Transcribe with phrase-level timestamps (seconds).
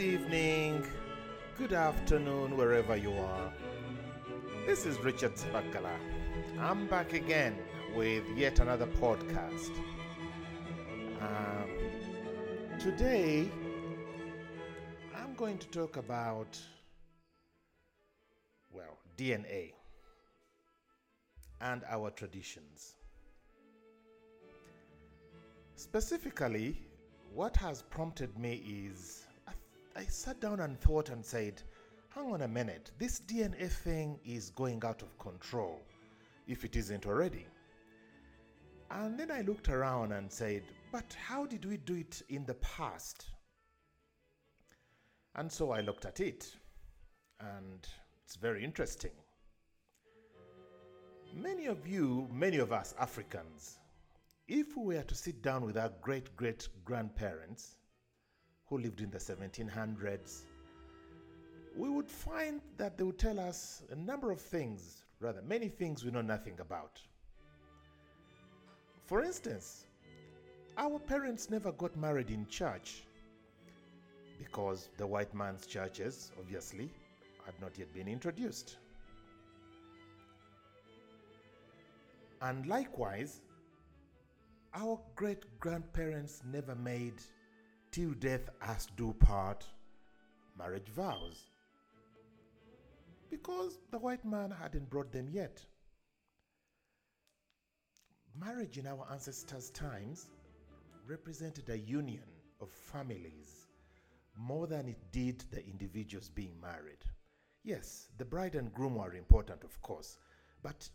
[0.00, 0.86] Good evening,
[1.58, 3.52] good afternoon, wherever you are.
[4.64, 5.94] This is Richard Sabakala.
[6.58, 7.58] I'm back again
[7.94, 9.76] with yet another podcast.
[11.20, 11.68] Um,
[12.78, 13.50] today,
[15.14, 16.58] I'm going to talk about,
[18.72, 19.74] well, DNA
[21.60, 22.94] and our traditions.
[25.76, 26.80] Specifically,
[27.34, 28.54] what has prompted me
[28.88, 29.26] is
[30.00, 31.62] I, sat down and thought and said,
[32.08, 35.78] hang on a minute, this DNA thing is going out of control,
[36.46, 37.46] if it isn't already.
[38.90, 42.54] And then I looked around and said, but how did we do it in the
[42.54, 43.26] past?
[45.34, 46.50] And so I looked at it,
[47.38, 47.86] and
[48.24, 49.12] it's very interesting.
[51.34, 53.78] Many of you, many of us Africans,
[54.48, 57.76] if we were to sit down with our great great grandparents
[58.70, 60.42] who lived in the 1700s,
[61.76, 66.04] we would find that they would tell us a number of things, rather, many things
[66.04, 67.00] we know nothing about.
[69.06, 69.86] For instance,
[70.78, 73.02] our parents never got married in church
[74.38, 76.88] because the white man's churches, obviously,
[77.44, 78.76] had not yet been introduced.
[82.40, 83.40] And likewise,
[84.74, 87.20] our great grandparents never made
[87.90, 89.66] till death us do part
[90.56, 91.50] marriage vows
[93.30, 95.64] because the white man hadn't brought them yet.
[98.38, 100.28] Marriage in our ancestors' times
[101.06, 102.24] represented a union
[102.60, 103.66] of families
[104.36, 107.04] more than it did the individuals being married.
[107.62, 110.18] Yes, the bride and groom were important, of course,
[110.62, 110.88] but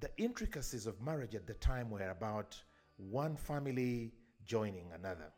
[0.00, 2.60] the intricacies of marriage at the time were about
[2.96, 4.12] one family
[4.44, 5.32] joining another.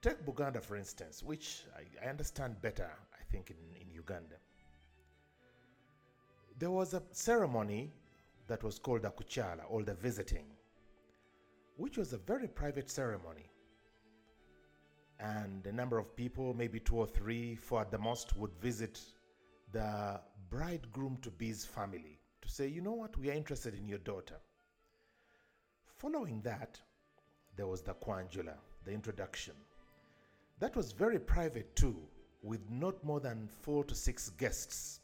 [0.00, 4.36] Take Buganda, for instance, which I, I understand better, I think, in, in Uganda.
[6.58, 7.92] There was a ceremony
[8.46, 10.46] that was called the Kukyala, or the visiting,
[11.76, 13.50] which was a very private ceremony.
[15.20, 19.00] And a number of people, maybe two or three, four at the most, would visit
[19.72, 23.98] the bridegroom to be's family to say, you know what, we are interested in your
[23.98, 24.36] daughter.
[25.96, 26.78] Following that,
[27.56, 28.54] there was the Kwanjula,
[28.84, 29.54] the introduction.
[30.60, 31.96] That was very private too,
[32.42, 35.00] with not more than four to six guests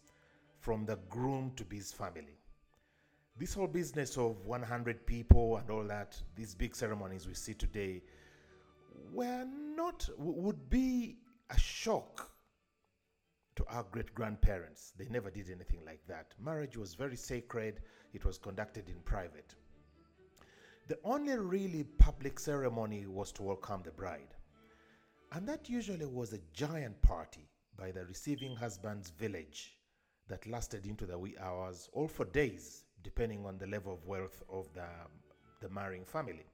[0.58, 2.38] from the groom to be's family.
[3.36, 8.02] This whole business of 100 people and all that, these big ceremonies we see today,
[9.12, 11.18] were not, would be
[11.50, 12.30] a shock
[13.54, 14.92] to our great grandparents.
[14.98, 16.34] They never did anything like that.
[16.40, 17.80] Marriage was very sacred,
[18.12, 19.54] it was conducted in private.
[20.88, 24.34] The only really public ceremony was to welcome the bride.
[25.34, 29.76] And that usually was a giant party by the receiving husband's village
[30.28, 34.44] that lasted into the wee hours, or for days, depending on the level of wealth
[34.48, 34.86] of the,
[35.60, 36.46] the marrying family.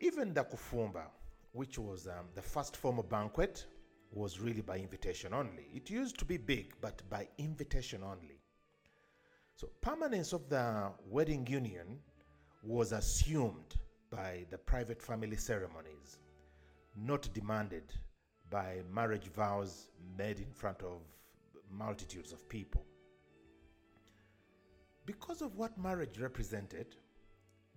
[0.00, 1.06] Even the kufumba,
[1.52, 3.64] which was um, the first form of banquet,
[4.12, 5.68] was really by invitation only.
[5.74, 8.42] It used to be big, but by invitation only.
[9.56, 11.98] So, permanence of the wedding union
[12.62, 13.76] was assumed
[14.10, 16.18] by the private family ceremonies,
[17.00, 17.92] not demanded
[18.50, 21.02] by marriage vows made in front of
[21.70, 22.84] multitudes of people.
[25.06, 26.96] Because of what marriage represented,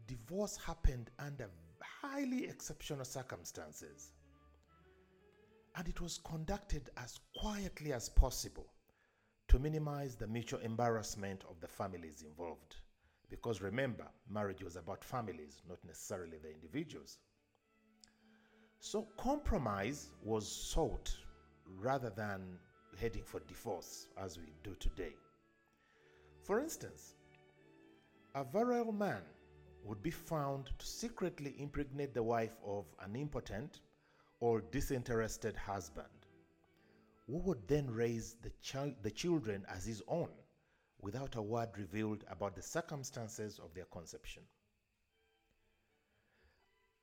[0.08, 1.50] divorce happened under
[1.82, 4.14] highly exceptional circumstances.
[5.76, 8.68] And it was conducted as quietly as possible
[9.48, 12.76] to minimize the mutual embarrassment of the families involved.
[13.30, 17.20] Because remember, marriage was about families, not necessarily the individuals.
[18.84, 21.16] So compromise was sought
[21.80, 22.58] rather than
[23.00, 25.14] heading for divorce as we do today.
[26.44, 27.14] For instance,
[28.34, 29.22] a virile man
[29.84, 33.82] would be found to secretly impregnate the wife of an impotent
[34.40, 36.26] or disinterested husband,
[37.28, 40.30] who would then raise the, child, the children as his own
[41.02, 44.42] without a word revealed about the circumstances of their conception.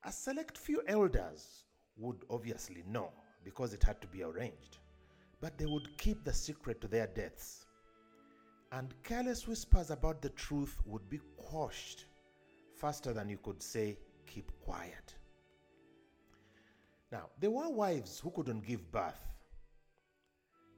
[0.03, 1.65] A select few elders
[1.99, 3.11] would obviously know
[3.45, 4.79] because it had to be arranged,
[5.41, 7.67] but they would keep the secret to their deaths.
[8.73, 12.07] And careless whispers about the truth would be quashed
[12.77, 15.15] faster than you could say, keep quiet.
[17.11, 19.21] Now, there were wives who couldn't give birth.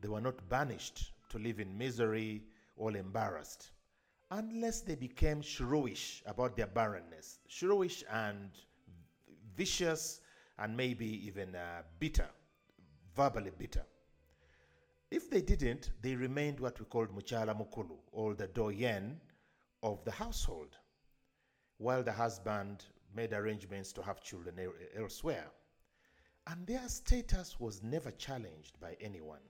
[0.01, 2.45] They were not banished to live in misery
[2.77, 3.73] or embarrassed
[4.31, 7.41] unless they became shrewish about their barrenness.
[7.49, 8.51] Shrewish and
[9.57, 10.21] vicious
[10.61, 12.29] and maybe even uh, bitter,
[13.17, 13.85] verbally bitter.
[15.11, 19.21] If they didn't, they remained what we called Mukyala Mukulu, or the doyen
[19.83, 20.77] of the household,
[21.79, 22.85] while the husband
[23.15, 24.55] made arrangements to have children
[24.97, 25.47] elsewhere.
[26.47, 29.41] And their status was never challenged by anyone,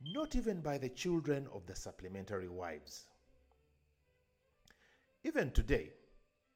[0.00, 3.06] not even by the children of the supplementary wives.
[5.24, 5.90] Even today,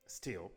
[0.06, 0.52] still,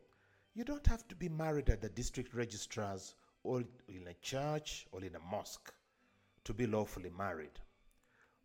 [0.56, 3.14] you don't have to be married at the district registrars
[3.44, 5.74] or in a church or in a mosque
[6.46, 7.60] to be lawfully married.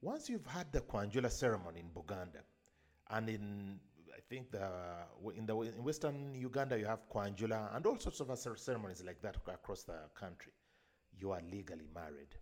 [0.03, 2.43] Once you've had the Kwanjula ceremony in Buganda,
[3.11, 3.79] and in
[4.12, 4.69] I think the
[5.37, 9.23] in the in Western Uganda you have Kwanjula and all sorts of other ceremonies like
[9.23, 10.53] that across the country,
[11.19, 12.35] you are legally married.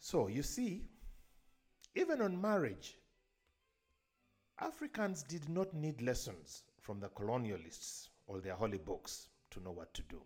[0.00, 0.82] So you see,
[1.94, 2.96] even on marriage,
[4.58, 9.92] Africans did not need lessons from the colonialists or their holy books to know what
[9.94, 10.20] to do.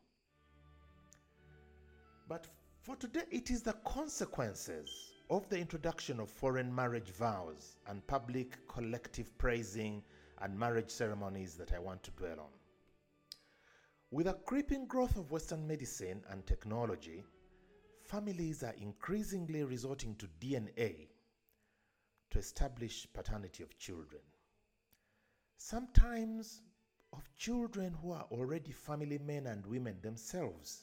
[2.28, 2.46] But
[2.80, 8.56] for today, it is the consequences of the introduction of foreign marriage vows and public
[8.68, 10.02] collective praising
[10.40, 12.50] and marriage ceremonies that I want to dwell on.
[14.10, 17.24] With a creeping growth of Western medicine and technology,
[18.04, 21.08] families are increasingly resorting to DNA
[22.30, 24.20] to establish paternity of children.
[25.64, 26.60] Sometimes
[27.12, 30.82] of children who are already family men and women themselves.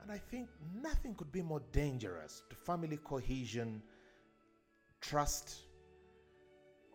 [0.00, 0.48] And I think
[0.80, 3.82] nothing could be more dangerous to family cohesion,
[5.02, 5.66] trust,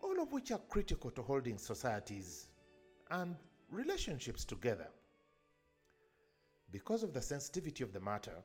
[0.02, 2.48] all of which are critical to holding societies
[3.12, 3.36] and
[3.70, 4.88] relationships together.
[6.72, 8.42] Because of the sensitivity of the matter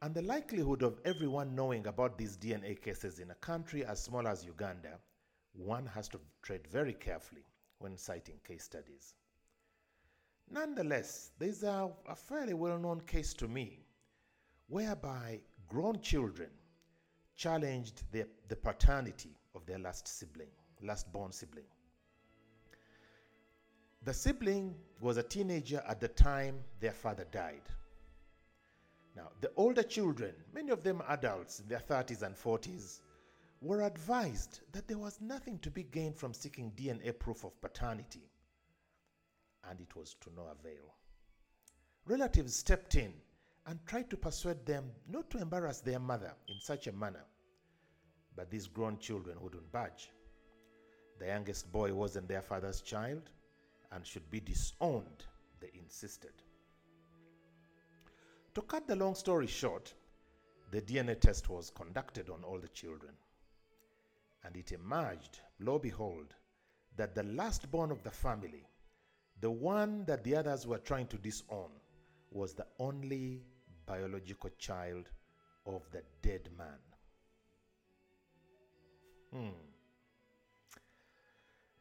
[0.00, 4.26] and the likelihood of everyone knowing about these DNA cases in a country as small
[4.26, 4.98] as Uganda,
[5.54, 7.44] one has to tread very carefully
[7.78, 9.14] when citing case studies.
[10.50, 13.84] Nonetheless, there's a, a fairly well known case to me
[14.68, 16.50] whereby grown children
[17.36, 20.50] challenged the, the paternity of their last sibling,
[20.82, 21.64] last born sibling.
[24.04, 27.62] The sibling was a teenager at the time their father died.
[29.14, 33.00] Now, the older children, many of them adults in their 30s and 40s,
[33.62, 38.28] were advised that there was nothing to be gained from seeking DNA proof of paternity,
[39.70, 40.94] and it was to no avail.
[42.04, 43.12] Relatives stepped in
[43.66, 47.24] and tried to persuade them not to embarrass their mother in such a manner,
[48.34, 50.10] but these grown children wouldn't budge.
[51.20, 53.30] The youngest boy wasn't their father's child
[53.92, 55.24] and should be disowned,
[55.60, 56.32] they insisted.
[58.56, 59.94] To cut the long story short,
[60.72, 63.12] the DNA test was conducted on all the children.
[64.44, 66.34] And it emerged, lo behold,
[66.96, 68.66] that the last born of the family,
[69.40, 71.70] the one that the others were trying to disown,
[72.30, 73.42] was the only
[73.86, 75.08] biological child
[75.66, 76.78] of the dead man.
[79.32, 79.58] Hmm.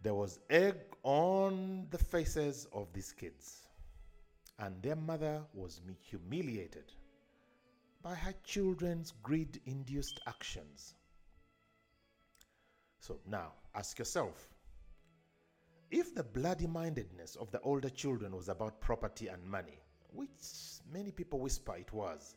[0.02, 3.68] There was egg on the faces of these kids,
[4.60, 6.92] and their mother was humiliated
[8.02, 10.96] by her children's greed induced actions.
[13.02, 14.48] So now ask yourself
[15.90, 19.80] if the bloody mindedness of the older children was about property and money,
[20.14, 20.30] which
[20.94, 22.36] many people whisper it was,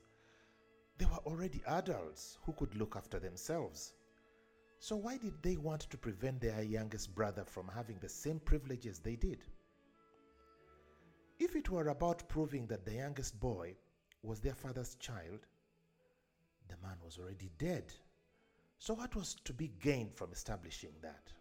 [0.97, 3.93] they were already adults who could look after themselves.
[4.79, 8.99] So, why did they want to prevent their youngest brother from having the same privileges
[8.99, 9.45] they did?
[11.39, 13.77] If it were about proving that the youngest boy
[14.23, 15.47] was their father's child,
[16.69, 17.93] the man was already dead.
[18.85, 21.33] So, what was to be gained from establishing that?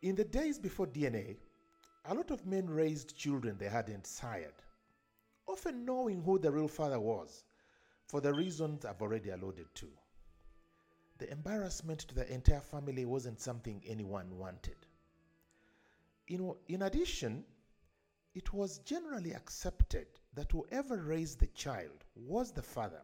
[0.00, 1.38] In the days before DNA,
[2.04, 4.62] a lot of men raised children they hadn't sired,
[5.48, 7.42] often knowing who the real father was,
[8.06, 9.88] for the reasons I've already alluded to.
[11.18, 14.86] The embarrassment to the entire family wasn't something anyone wanted.
[16.28, 17.44] In, in addition,
[18.36, 23.02] it was generally accepted that whoever raised the child was the father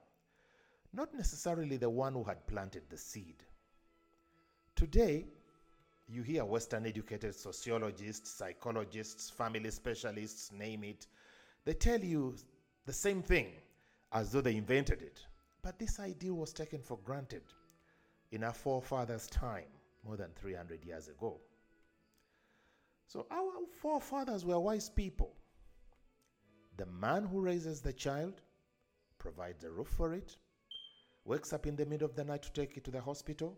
[0.93, 3.43] not necessarily the one who had planted the seed.
[4.77, 5.27] Today,
[6.09, 11.07] you hear Western educated sociologists, psychologists, family specialists, name it,
[11.65, 12.35] they tell you
[12.87, 13.49] the same thing
[14.13, 15.21] as though they invented it.
[15.63, 17.43] But this idea was taken for granted
[18.33, 19.71] in our forefathers' time,
[20.05, 21.41] more than 300 years ago.
[23.07, 25.35] So our forefathers were wise people.
[26.77, 28.41] The man who raises the child
[29.19, 30.37] provides a roof for it,
[31.25, 33.57] wakes up in the middle of the night to take it to the hospital,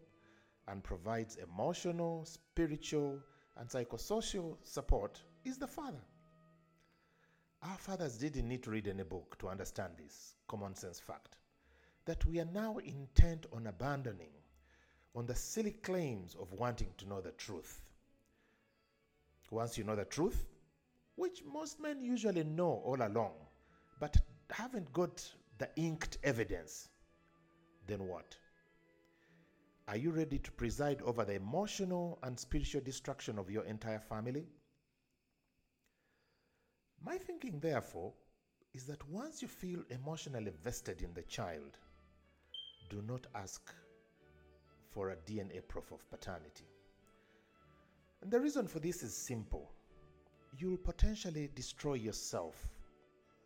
[0.69, 3.21] and provides emotional, spiritual,
[3.57, 6.03] and psychosocial support is the father.
[7.63, 11.37] Our fathers didn't need to read any book to understand this common sense fact
[12.05, 14.33] that we are now intent on abandoning
[15.15, 17.81] on the silly claims of wanting to know the truth.
[19.51, 20.47] Once you know the truth,
[21.15, 23.33] which most men usually know all along,
[24.01, 24.17] but
[24.51, 25.27] haven't got
[25.59, 26.89] the inked evidence,
[27.87, 28.37] then what?
[29.87, 34.47] Are you ready to preside over the emotional and spiritual destruction of your entire family?
[37.05, 38.15] My thinking, therefore,
[38.73, 41.79] is that once you feel emotionally vested in the child,
[42.89, 43.75] do not ask
[44.91, 46.65] for a DNA proof of paternity.
[48.23, 49.71] And the reason for this is simple
[50.57, 52.69] you'll potentially destroy yourself,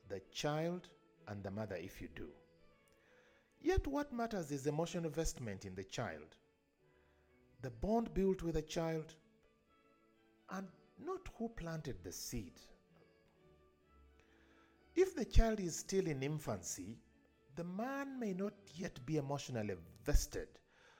[0.09, 0.89] the child,
[1.27, 2.29] and the mother if you do.
[3.61, 6.37] Yet, what matters is emotional investment in the child,
[7.61, 9.15] the bond built with the child,
[10.51, 12.61] and not who planted the seed.
[14.95, 16.99] If the child is still in infancy,
[17.57, 19.75] the man may not yet be emotionally
[20.05, 20.49] vested,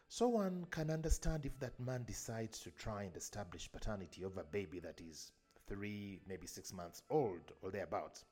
[0.09, 4.45] so one can understand if that man decides to try and establish paternity of a
[4.45, 5.33] baby that is
[5.69, 8.25] three, maybe six months old or thereabouts.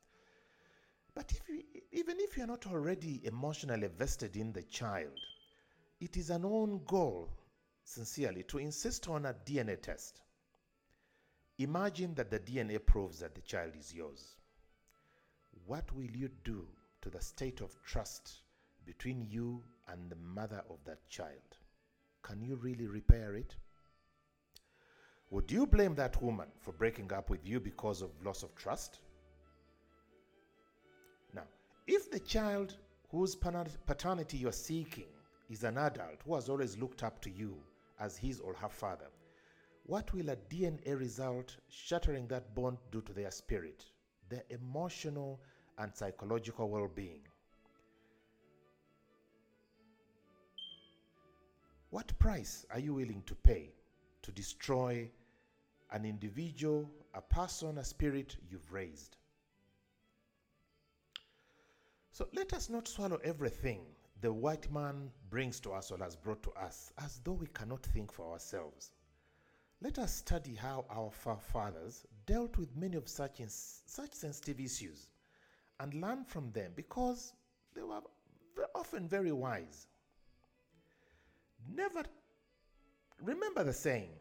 [1.17, 5.19] But if you, even if you're not already emotionally vested in the child,
[5.99, 7.31] it is an own goal,
[7.85, 10.21] sincerely, to insist on a DNA test.
[11.57, 14.37] Imagine that the DNA proves that the child is yours.
[15.65, 16.69] What will you do
[17.01, 18.43] to the state of trust
[18.85, 21.57] between you and the mother of that child?
[22.21, 23.57] Can you really repair it?
[25.31, 28.99] Would you blame that woman for breaking up with you because of loss of trust?
[31.87, 32.77] If the child
[33.11, 35.07] whose paternity you're seeking
[35.49, 37.57] is an adult who has always looked up to you
[38.01, 39.07] as his or her father,
[39.85, 43.85] what will a DNA result shattering that bond do to their spirit,
[44.29, 45.41] their emotional
[45.79, 47.21] and psychological well being?
[51.91, 53.71] What price are you willing to pay
[54.23, 55.09] to destroy
[55.93, 59.17] an individual, a person, a spirit you've raised?
[62.17, 63.83] So let us not swallow everything
[64.23, 67.85] the white man brings to us or has brought to us as though we cannot
[67.85, 68.91] think for ourselves.
[69.83, 75.09] Let us study how our forefathers dealt with many of such, such sensitive issues
[75.79, 77.35] and learn from them because
[77.75, 78.01] they were
[78.75, 79.87] often very wise.
[81.71, 82.03] Never,
[83.23, 84.13] remember the saying,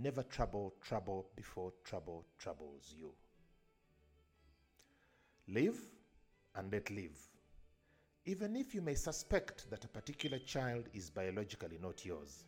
[0.00, 3.12] never trouble trouble before trouble troubles you.
[5.48, 5.80] Live
[6.58, 7.16] and let live.
[8.26, 12.44] Even if you may suspect that a particular child is biologically not yours.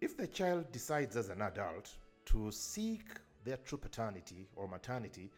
[0.00, 1.94] If the child decides as an adult
[2.26, 3.04] to seek
[3.44, 5.30] their true paternity or maternity,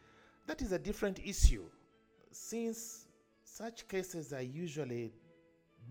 [0.47, 1.65] that is a different issue,
[2.31, 3.07] since
[3.43, 5.11] such cases are usually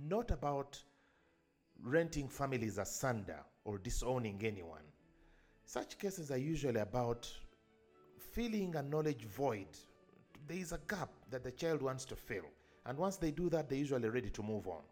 [0.09, 0.82] not about
[1.85, 4.82] renting families asunder or disowning anyone.
[5.64, 7.30] Such cases are usually about
[8.32, 9.68] filling a knowledge void
[10.49, 12.44] there is a gap that the child wants to fill.
[12.86, 14.82] And once they do that, they're usually ready to move on.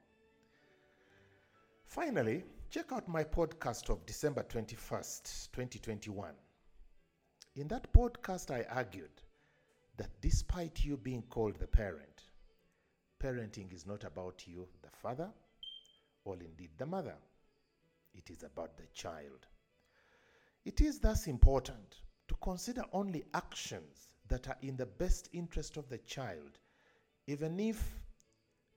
[1.84, 6.32] Finally, check out my podcast of December 21st, 2021.
[7.56, 9.10] In that podcast, I argued
[9.96, 12.22] that despite you being called the parent,
[13.22, 15.28] parenting is not about you, the father,
[16.24, 17.16] or indeed the mother.
[18.14, 19.46] It is about the child.
[20.64, 21.96] It is thus important
[22.28, 26.58] to consider only actions that are in the best interest of the child,
[27.26, 28.00] even if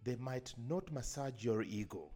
[0.03, 2.11] they might not massage your ego.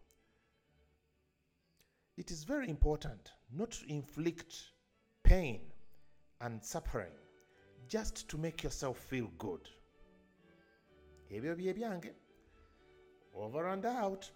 [2.16, 4.54] It is very important not to inflict
[5.22, 5.60] pain
[6.40, 7.12] and suffering
[7.88, 9.68] just to make yourself feel good.
[13.34, 14.30] Over and out.